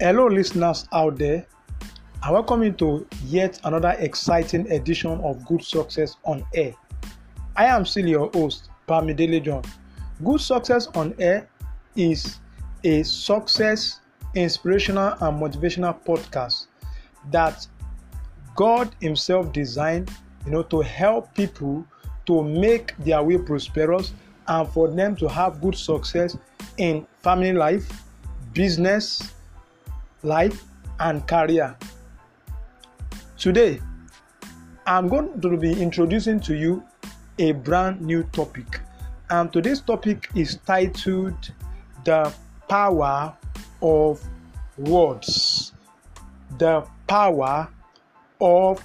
[0.00, 1.44] Hello, listeners out there.
[2.22, 6.72] I welcome you to yet another exciting edition of Good Success on Air.
[7.56, 9.64] I am still your host, Bamidele John.
[10.24, 11.50] Good Success on Air
[11.96, 12.38] is
[12.84, 13.98] a success,
[14.36, 16.68] inspirational, and motivational podcast
[17.32, 17.66] that
[18.54, 20.12] God Himself designed,
[20.46, 21.84] you know, to help people
[22.26, 24.12] to make their way prosperous
[24.46, 26.38] and for them to have good success
[26.76, 27.90] in family life,
[28.52, 29.34] business
[30.22, 30.64] life,
[31.00, 31.76] and career.
[33.36, 33.80] Today,
[34.86, 36.82] I'm going to be introducing to you
[37.38, 38.80] a brand new topic,
[39.30, 41.52] and today's topic is titled
[42.04, 42.32] The
[42.68, 43.36] Power
[43.82, 44.22] of
[44.76, 45.72] Words.
[46.58, 47.68] The Power
[48.40, 48.82] of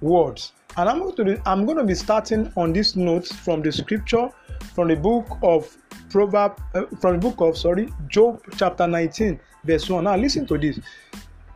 [0.00, 0.52] Words.
[0.76, 3.72] And I'm going to be, I'm going to be starting on this note from the
[3.72, 4.30] scripture
[4.74, 5.76] from the book of
[6.10, 10.04] Proverb uh, from the book of sorry Job chapter 19 verse 1.
[10.04, 10.78] Now listen to this.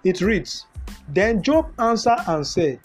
[0.02, 0.66] It reads,
[1.08, 2.80] Then Job answered and said,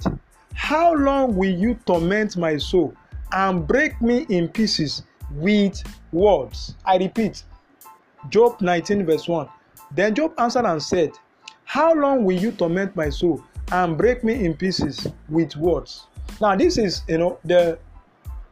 [0.53, 2.94] How long will you torment my soul
[3.31, 5.03] and break me in pieces
[5.36, 6.76] with words?
[6.86, 7.44] I repeat,
[8.30, 9.48] Job 19 verse 1.
[9.92, 11.11] Then Job answered and said,
[11.64, 16.08] How long will you torment my soul and break me in pieces with words?
[16.42, 17.80] Now this is you know the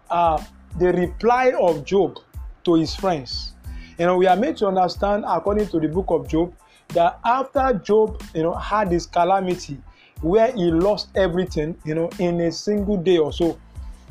[0.10, 0.44] uh,
[0.80, 2.20] the reply of Job
[2.66, 3.54] to his friends.
[3.98, 6.54] You know, we are made to understand, according to the book of Job,
[6.90, 9.80] that after Job, you know, had his calamity
[10.22, 13.60] where he lost everything, you know, in a single day or so,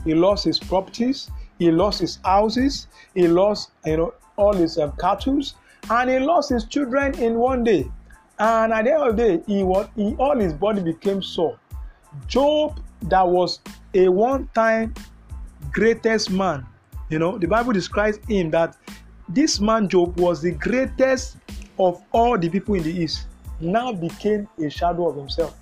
[0.05, 4.93] he lost his properties, he lost his houses, he lost, you know, all his um,
[5.01, 5.41] cattle,
[5.91, 7.91] and he lost his children in one day.
[8.39, 11.59] And at the end of the day, he was, he, all his body became sore.
[12.27, 13.61] Job, that was
[13.95, 14.95] a one-time
[15.73, 16.67] greatest man.
[17.09, 18.77] You know, the Bible describes him that
[19.29, 21.37] this man Job was the greatest
[21.79, 23.27] of all the people in the east,
[23.61, 25.57] now became a shadow of himself.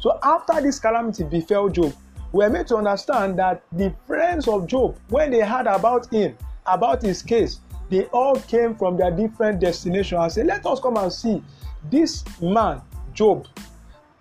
[0.00, 1.94] So after this calamity befell Job,
[2.32, 6.36] we are made to understand that the friends of Job, when they heard about him,
[6.66, 7.60] about his case,
[7.90, 11.42] they all came from their different destinations and said, Let us come and see
[11.90, 12.82] this man,
[13.14, 13.46] Job,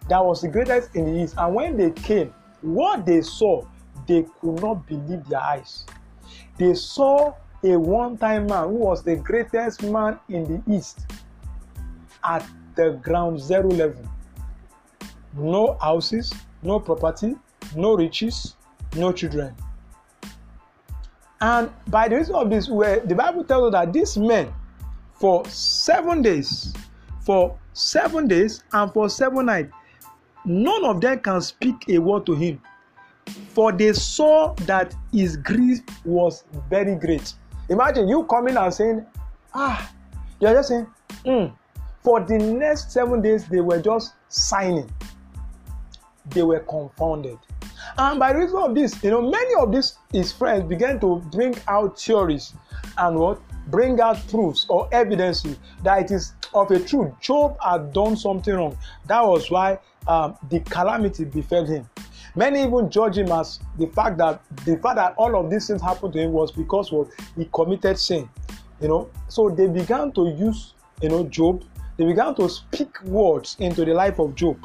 [0.07, 1.35] that was the greatest in the east.
[1.37, 3.65] And when they came, what they saw
[4.07, 5.85] they could not believe their eyes.
[6.57, 7.33] They saw
[7.71, 11.05] a one time man who was the greatest man in the East
[12.23, 12.45] at
[12.75, 14.03] the ground zero level.
[15.33, 16.33] No houses,
[16.63, 17.35] no property,
[17.75, 18.55] no riches,
[18.95, 19.55] no children.
[21.39, 24.51] And by the reason of this, where the Bible tells us that these men,
[25.13, 26.73] for seven days,
[27.21, 29.71] for seven days and for seven nights,
[30.45, 32.59] none of them can speak a word to him
[33.57, 37.33] for they saw that his grief was very great.
[37.69, 39.05] Imagine you coming and saying,
[39.53, 39.91] Ah,
[40.39, 40.87] you're just saying,
[41.25, 41.53] mm.
[42.03, 44.89] For the next seven days, they were just signing.
[46.29, 47.37] They were confounded.
[47.97, 51.55] And by reason of this, you know, many of these his friends began to bring
[51.67, 52.53] out theories
[52.97, 55.45] and what bring out proofs or evidence
[55.83, 57.11] that it is of a truth.
[57.19, 58.77] Job had done something wrong.
[59.07, 61.89] That was why um, the calamity befell him.
[62.37, 65.81] Many even judge him as the fact that the fact that all of these things
[65.81, 66.93] happened to him was because
[67.35, 68.29] he committed sin.
[68.79, 71.63] You know, so they began to use you know Job.
[71.97, 74.57] They began to speak words into the life of Job,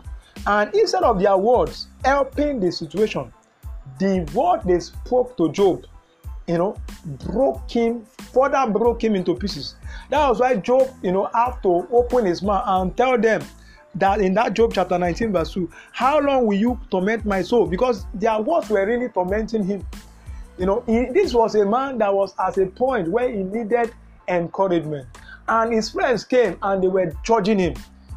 [0.46, 3.32] and instead of their words helping the situation,
[3.98, 5.86] the word they spoke to Job,
[6.46, 6.76] you know,
[7.24, 8.04] broke him
[8.34, 9.76] further broke him into pieces.
[10.10, 13.42] That was why Job, you know, had to open his mouth and tell them
[13.94, 17.66] that in that Job chapter 19, verse 2, how long will you torment my soul?
[17.66, 19.86] Because their words were really tormenting him.
[20.58, 23.92] You know, he, this was a man that was at a point where he needed
[24.28, 25.06] encouragement.
[25.48, 27.74] And his friends came and they were judging him.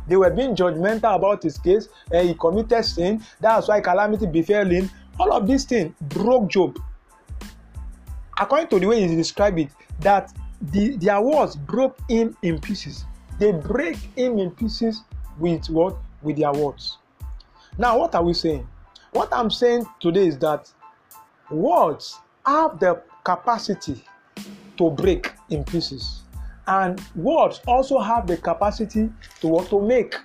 [0.07, 1.89] They were being judgmental about his case.
[2.13, 3.23] Uh, he committed sin.
[3.39, 4.89] That's why calamity befell him.
[5.19, 6.79] All of these things broke Job.
[8.39, 9.69] According to the way he described it,
[10.01, 10.31] that
[10.61, 13.05] the, their words broke him in pieces.
[13.39, 15.03] They break him in pieces
[15.39, 15.97] with what?
[16.21, 16.97] With their words.
[17.77, 18.67] Now, what are we saying?
[19.11, 20.71] What I'm saying today is that
[21.49, 24.03] words have the capacity
[24.77, 26.21] to break in pieces,
[26.67, 29.09] and words also have the capacity
[29.41, 30.15] to what to make.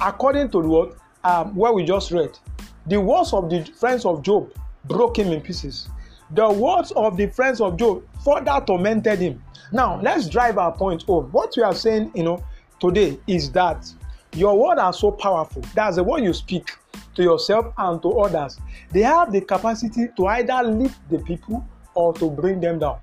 [0.00, 2.38] According to what um, what we just read,
[2.86, 4.52] the words of the friends of Job
[4.86, 5.88] broke him in pieces.
[6.30, 9.42] The words of the friends of Job further tormented him.
[9.72, 11.30] Now, let's drive our point home.
[11.30, 12.44] What we are saying, you know,
[12.80, 13.90] today is that
[14.34, 15.62] your words are so powerful.
[15.74, 16.76] That's the word you speak
[17.14, 18.58] to yourself and to others.
[18.90, 21.64] They have the capacity to either lift the people
[21.94, 22.98] or to bring them down.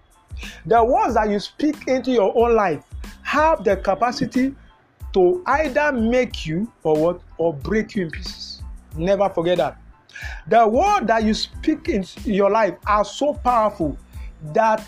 [0.66, 2.84] The words that you speak into your own life
[3.24, 4.56] have the capacity
[5.14, 8.64] to either make you or what or break you in pieces.
[8.96, 9.78] Never forget that.
[10.48, 13.98] The word that you speak in your life are so powerful
[14.54, 14.88] that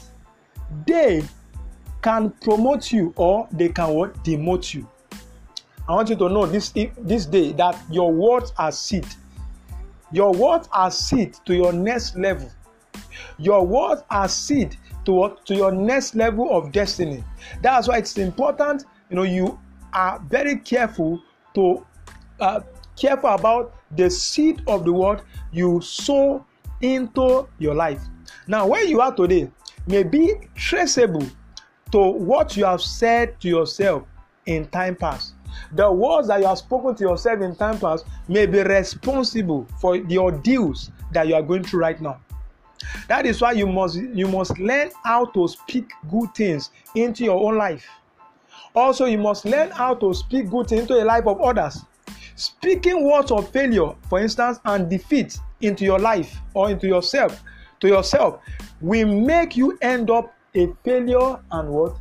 [0.85, 1.23] they
[2.01, 4.87] can promote you or they can what demote you.
[5.87, 9.05] I want you to know this this day that your words are seed.
[10.11, 12.49] Your words are seed to your next level.
[13.37, 17.23] Your words are seed to to your next level of destiny.
[17.61, 18.85] That's why it's important.
[19.09, 19.59] You know you
[19.93, 21.21] are very careful
[21.55, 21.85] to
[22.39, 22.61] uh,
[22.95, 25.21] careful about the seed of the word
[25.51, 26.45] you sow
[26.81, 28.01] into your life.
[28.47, 29.51] Now, where you are today
[29.87, 31.25] may be traceable
[31.91, 34.03] to what you have said to yourself
[34.45, 35.33] in time past.
[35.73, 39.97] The words that you have spoken to yourself in time past may be responsible for
[39.97, 42.19] the ordeals that you are going through right now.
[43.07, 47.39] That is why you must you must learn how to speak good things into your
[47.41, 47.87] own life.
[48.75, 51.83] Also, you must learn how to speak good things into the life of others.
[52.35, 57.43] Speaking words of failure, for instance, and defeat into your life or into yourself,
[57.79, 58.39] to yourself,
[58.81, 61.95] will make you end up a failure and what?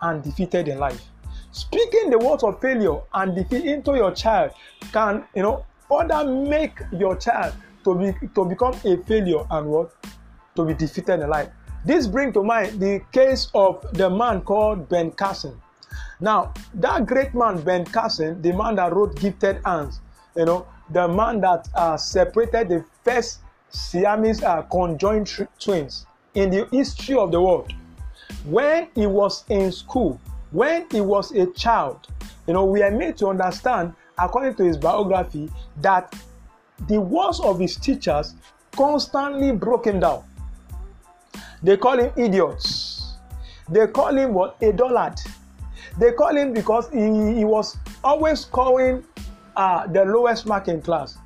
[0.00, 1.02] And defeated in life.
[1.52, 4.52] Speaking the words of failure and defeat into your child
[4.90, 7.52] can, you know, further make your child
[7.84, 9.92] to be to become a failure and what?
[10.56, 11.50] To be defeated in life.
[11.84, 15.60] This brings to mind the case of the man called Ben Carson.
[16.20, 20.00] Now, that great man, Ben Carson, the man that wrote Gifted Hands,
[20.34, 25.28] you know, the man that uh, separated the first Siamese uh, conjoined
[25.58, 27.72] twins in the history of the world.
[28.44, 30.18] When he was in school,
[30.52, 32.06] when he was a child,
[32.46, 35.50] you know, we are made to understand, according to his biography,
[35.80, 36.14] that
[36.88, 38.34] the words of his teachers
[38.72, 40.24] constantly broke him down.
[41.62, 43.14] They call him idiots.
[43.68, 44.56] They call him what?
[44.60, 45.18] A dullard.
[45.98, 49.04] They call him because he, he was always scoring
[49.56, 51.18] uh, the lowest mark in class.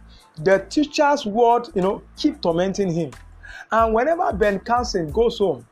[0.42, 3.10] The teacher's word, you know, keep tormenting him.
[3.72, 5.66] And whenever Ben Carson goes home,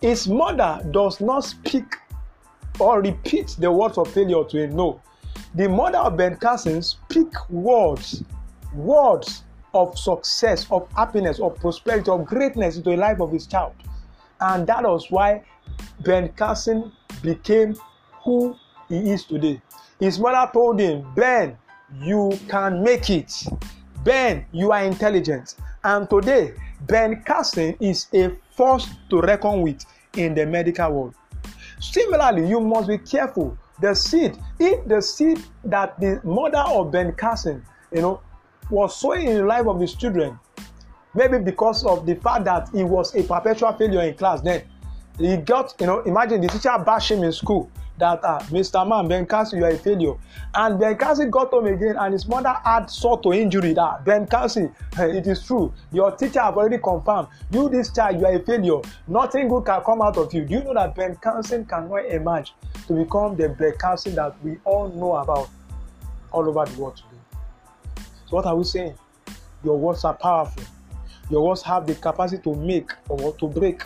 [0.00, 1.96] his mother does not speak
[2.78, 4.76] or repeat the words of failure to him.
[4.76, 5.00] No.
[5.54, 8.22] The mother of Ben Carson speak words,
[8.74, 9.42] words
[9.74, 13.74] of success, of happiness, of prosperity, of greatness into the life of his child.
[14.40, 15.44] And that was why
[16.00, 16.92] Ben Carson
[17.22, 17.76] became
[18.24, 18.56] who
[18.88, 19.60] he is today.
[19.98, 21.56] His mother told him, Ben,
[22.00, 23.32] you can make it.
[24.04, 25.56] Ben, you are intelligent.
[25.84, 29.84] And today, Ben Carson is a force to reckon with
[30.16, 31.14] in the medical world.
[31.78, 33.56] Similarly, you must be careful.
[33.80, 38.20] The seed, if the seed that the mother of Ben Carson, you know,
[38.70, 40.38] was sowing in the life of his children,
[41.14, 44.62] maybe because of the fact that he was a perpetual failure in class then,
[45.18, 48.86] he got, you know, imagine the teacher bashed him in school that uh, Mr.
[48.86, 50.14] Man, Ben Cassie, you are a failure.
[50.54, 54.26] And Ben Cassie got home again, and his mother had sort to injury that Ben
[54.26, 55.72] Cassie, hey, it is true.
[55.92, 58.80] Your teacher have already confirmed you, this child, you are a failure.
[59.06, 60.44] Nothing good can come out of you.
[60.44, 62.52] Do you know that Ben Carson cannot emerge
[62.86, 65.48] to become the Ben Carson that we all know about
[66.32, 67.40] all over the world today?
[68.28, 68.94] So, what are we saying?
[69.64, 70.62] Your words are powerful.
[71.30, 73.82] Your words have the capacity to make or to break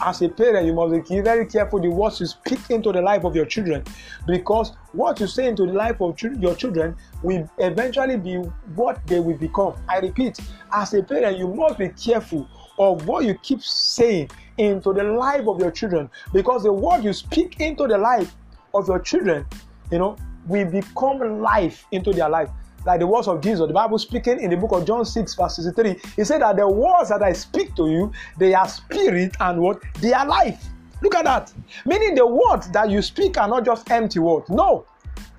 [0.00, 3.24] as a parent, you must be very careful the words you speak into the life
[3.24, 3.84] of your children.
[4.26, 8.36] Because what you say into the life of ch- your children will eventually be
[8.74, 9.74] what they will become.
[9.88, 10.38] I repeat,
[10.72, 15.46] as a parent, you must be careful of what you keep saying into the life
[15.46, 16.10] of your children.
[16.32, 18.34] Because the word you speak into the life
[18.74, 19.46] of your children,
[19.90, 22.48] you know, will become life into their life
[22.84, 23.66] like the words of Jesus.
[23.66, 26.68] The Bible speaking in the book of John 6, verse 63, he said that the
[26.68, 29.82] words that I speak to you, they are spirit and what?
[30.00, 30.64] They are life.
[31.02, 31.52] Look at that.
[31.84, 34.48] Meaning the words that you speak are not just empty words.
[34.48, 34.86] No,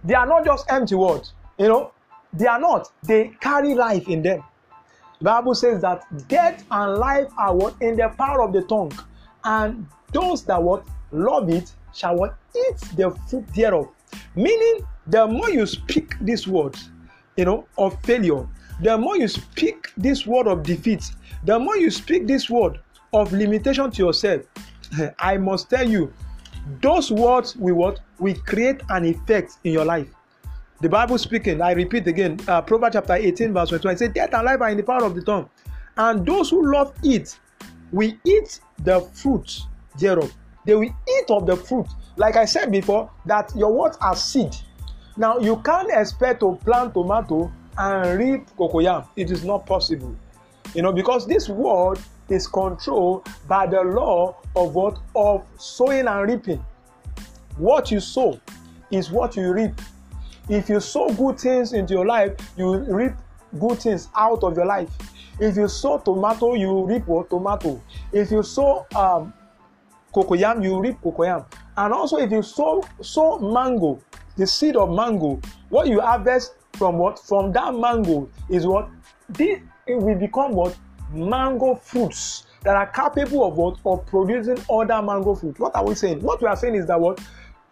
[0.04, 1.34] they are not just empty words.
[1.58, 1.92] You know,
[2.34, 2.92] they are not.
[3.04, 4.44] They carry life in them.
[5.20, 7.76] The Bible says that death and life are what?
[7.82, 8.92] In the power of the tongue.
[9.46, 10.86] And those that what?
[11.12, 12.36] Love it shall what?
[12.56, 13.88] Eat the fruit thereof.
[14.36, 16.90] Meaning, the more you speak these words,
[17.38, 18.48] you know, of failure,
[18.82, 21.12] the more you speak this word of defeat,
[21.44, 22.80] the more you speak this word
[23.14, 24.42] of limitation to yourself,
[25.20, 26.14] I must tell you,
[26.82, 30.08] those words will what will create an effect in your life.
[30.82, 34.34] The Bible speaking, I repeat again, uh, Proverbs chapter 18, verse 21, it says, Death
[34.34, 35.50] and life are in the power of the tongue,
[35.98, 37.38] and those who love it
[37.92, 39.62] will eat the fruit
[40.00, 40.34] thereof.
[40.66, 41.88] They will eat of the fruit.
[42.18, 44.56] Like I said before, that your words are seed
[45.16, 49.08] Now, you can't expect to plant tomato and reap cocoyam.
[49.16, 50.16] It is not possible.
[50.74, 55.00] You know, because this world is controlled by the law of what?
[55.16, 56.66] Of sowing and reaping.
[57.58, 58.40] What you sow
[58.90, 59.74] is what you reap.
[60.50, 63.14] If you sow good things into your life, you reap
[63.60, 64.90] good things out of your life.
[65.40, 67.30] If you sow tomato, you reap what?
[67.30, 67.82] Tomato.
[68.12, 69.34] If you sow um,
[70.14, 71.46] cocoyam, you reap cocoyam.
[71.78, 74.00] And also, if you sow sow mango,
[74.38, 77.20] the seed of mango, what you harvest from what?
[77.20, 78.90] From that mango is what?
[79.30, 80.78] This it will become what?
[81.12, 83.78] Mango fruits that are capable of what?
[83.86, 85.60] Of producing other mango fruits.
[85.60, 86.22] What are we saying?
[86.22, 87.20] What we are saying is that what?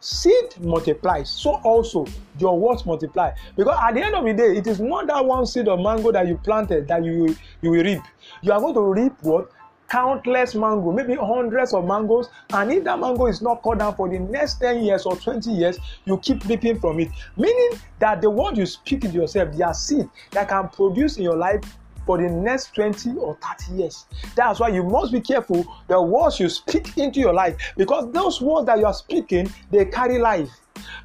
[0.01, 2.07] seed multiplies so also
[2.39, 5.45] your words multiply because at the end of the day it is not that one
[5.45, 8.01] seed of mango that you planted that you you will reap
[8.41, 9.51] you are going to reap what
[9.91, 14.07] countless mango maybe hundreds of mangoes and if that mango is not cut down for
[14.07, 18.29] the next ten years or twenty years you keep reaping from it meaning that the
[18.29, 21.61] word you speak into yourself they are seed that can produce in your life
[22.05, 24.05] for the next 20 or 30 years.
[24.35, 28.41] That's why you must be careful the words you speak into your life because those
[28.41, 30.49] words that you are speaking, they carry life.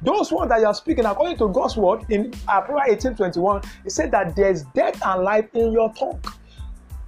[0.01, 3.91] Those words that you are speaking, according to God's word in Proverbs 18 21, it
[3.91, 6.19] said that there's death and life in your tongue.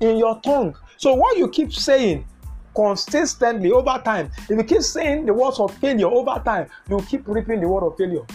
[0.02, 0.76] In your tongue.
[1.00, 2.26] So, what you keep saying
[2.76, 7.26] consistently over time, if you keep saying the words of failure over time, you keep
[7.26, 8.26] reaping the word of failure.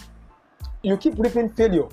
[0.83, 1.88] You keep reaping failure.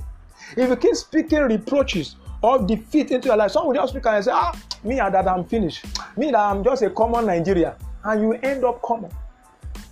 [0.56, 3.52] If you keep speaking reproaches or defeat into your life.
[3.52, 5.86] Some will just speak and say, ah, me that I'm finished.
[6.16, 7.76] Me that I'm just a common Nigeria.
[8.06, 9.12] And you end up common.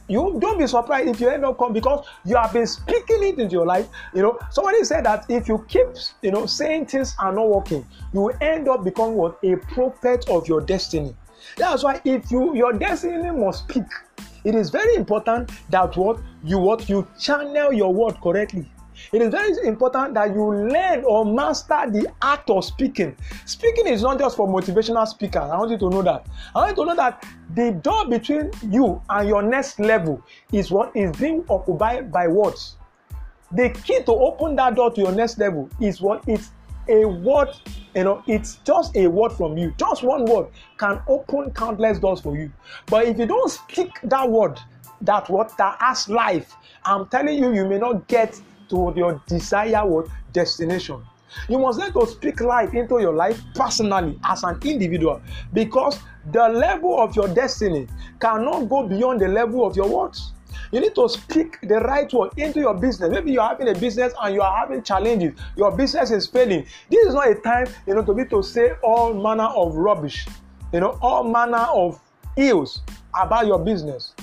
[0.09, 3.37] You don't be surprised if you end up common because you have been speaking it
[3.37, 3.87] into your life.
[4.15, 5.85] You know, somebody said that if you keep,
[6.23, 9.37] you know, saying things are not working, you will end up becoming what?
[9.43, 11.15] A prophet of your destiny.
[11.57, 13.85] That's why if you your destiny must speak.
[14.45, 18.65] It is very important that what you what you channel your word correctly.
[19.11, 23.15] It is very important that you learn or master the act of speaking.
[23.45, 25.41] Speaking is not just for motivational speakers.
[25.41, 26.27] I want you to know that.
[26.55, 27.25] I want you to know that
[27.55, 32.77] the door between you and your next level is what is being occupied by words.
[33.51, 36.51] The key to open that door to your next level is what it's
[36.87, 37.49] a word
[37.95, 40.47] you know it's just a word from you just one word
[40.77, 42.51] can open countless doors for you
[42.87, 44.59] but if you don't speak that word
[45.01, 50.09] that word that has life i'm telling you you may not get to your desired
[50.33, 51.01] destination.
[51.47, 55.21] You must learn to speak life into your life personally as an individual
[55.53, 55.99] because
[56.31, 57.87] the level of your destiny
[58.19, 60.33] cannot go beyond the level of your words.
[60.71, 63.09] You need to speak the right word into your business.
[63.11, 65.33] Maybe you're having a business and you are having challenges.
[65.55, 66.65] Your business is failing.
[66.89, 70.27] This is not a time, you know, to be to say all manner of rubbish,
[70.73, 71.99] you know, all manner of
[72.35, 72.81] ills
[73.19, 74.13] about your business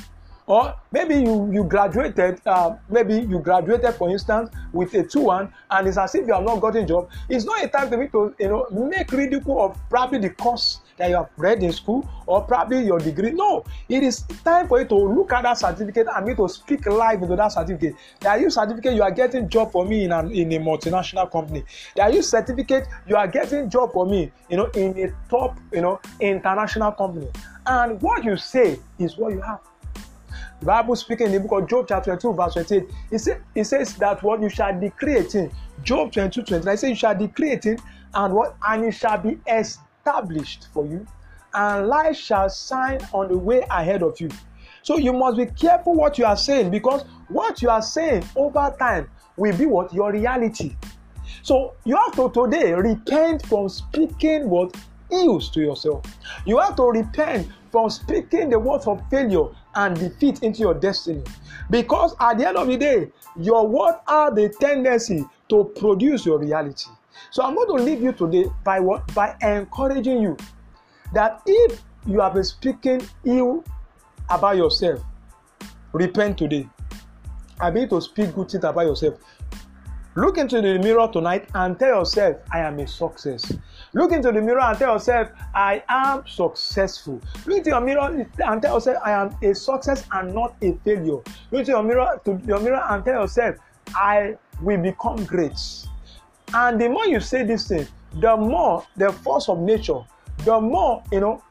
[0.46, 5.88] or maybe you you graduated uh, maybe you graduated for instance with a 2-1 and
[5.88, 7.10] it's as if you have not gotten job.
[7.28, 10.80] It's not a time for me to you know make ridicule of probably the course
[10.98, 13.32] that you have read in school or probably your degree.
[13.32, 16.86] No it is time for you to look at that certificate and me to speak
[16.86, 17.96] live into that certificate.
[18.20, 21.64] That you certificate you are getting job for me in an in a multinational company.
[21.96, 25.80] That you certificate you are getting job for me you know in a top you
[25.80, 27.28] know international company.
[27.66, 29.58] And what you say is what you have
[30.62, 33.94] Bible speaking in the book of Job chapter 22 verse 28, it, say, it says
[33.96, 35.52] that what you shall decree a thing.
[35.82, 37.78] Job 22, 29 it says you shall decree a thing
[38.14, 41.06] and what and it shall be established for you
[41.54, 44.28] and light shall shine on the way ahead of you.
[44.82, 48.74] So you must be careful what you are saying because what you are saying over
[48.78, 50.76] time will be what your reality.
[51.42, 54.74] So you have to today repent from speaking what
[55.10, 56.04] ills to yourself.
[56.44, 61.22] You have to repent from speaking the words of failure and defeat into your destiny.
[61.70, 66.38] Because at the end of the day, your words are the tendency to produce your
[66.38, 66.90] reality.
[67.30, 69.12] So I'm going to leave you today by what?
[69.14, 70.36] By encouraging you
[71.12, 73.64] that if you have been speaking ill
[74.30, 75.00] about yourself,
[75.92, 76.68] repent today.
[77.60, 79.14] I mean to speak good things about yourself.
[80.14, 83.52] Look into the mirror tonight and tell yourself, I am a success.
[83.96, 87.18] Look into the mirror and tell yourself, I am successful.
[87.46, 91.22] Look into your mirror and tell yourself, I am a success and not a failure.
[91.50, 93.56] Look into your mirror to your mirror and tell yourself,
[93.94, 95.58] I will become great.
[96.52, 97.86] And the more you say this thing,
[98.20, 100.02] the more the force of nature,
[100.44, 101.42] the more you know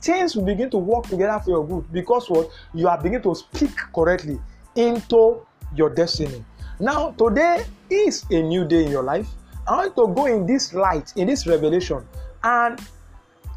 [0.00, 3.34] things will begin to work together for your good because what you are beginning to
[3.34, 4.40] speak correctly
[4.74, 6.42] into your destiny.
[6.78, 9.28] Now, today is a new day in your life.
[9.70, 12.04] I want to go in this light, in this revelation,
[12.42, 12.80] and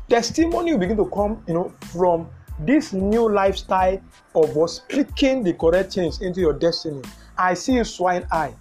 [0.08, 2.30] testimony will begin to come, you know, from
[2.60, 4.00] this new lifestyle
[4.36, 7.02] of what speaking the correct things into your destiny.
[7.36, 8.54] I see you swine eye.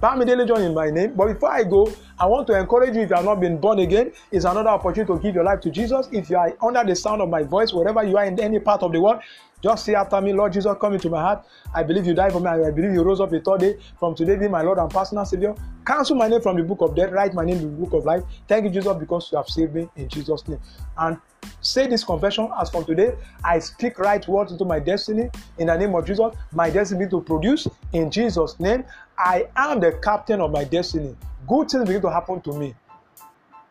[0.00, 1.14] Bamidele John in my name.
[1.14, 3.78] But before I go, I want to encourage you if you have not been born
[3.78, 6.08] again, it's another opportunity to give your life to Jesus.
[6.12, 8.82] If you are under the sound of my voice, wherever you are in any part
[8.82, 9.20] of the world,
[9.62, 11.46] just say after me, Lord Jesus, come into my heart.
[11.74, 12.48] I believe you died for me.
[12.48, 13.78] I believe you rose up the third day.
[13.98, 15.54] From today, be my Lord and personal Savior.
[15.86, 17.10] Cancel my name from the book of death.
[17.10, 18.22] Write my name in the book of life.
[18.46, 20.60] Thank you, Jesus, because you have saved me in Jesus' name.
[20.98, 21.18] And
[21.62, 25.76] say this confession as from today, I speak right words into my destiny in the
[25.78, 26.34] name of Jesus.
[26.52, 28.84] My destiny to produce in Jesus' name.
[29.18, 31.16] I am the captain of my destiny.
[31.46, 32.74] Good things begin to happen to me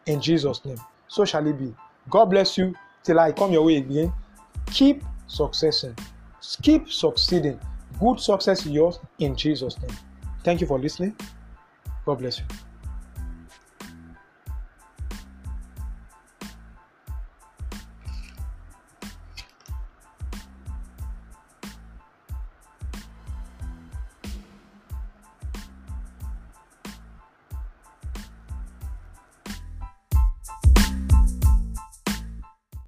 [0.05, 0.79] in Jesus' name.
[1.07, 1.73] So shall it be.
[2.09, 2.73] God bless you
[3.03, 4.13] till I come your way again.
[4.67, 5.95] Keep successing.
[6.61, 7.59] Keep succeeding.
[7.99, 9.95] Good success is yours in Jesus' name.
[10.43, 11.15] Thank you for listening.
[12.05, 12.45] God bless you.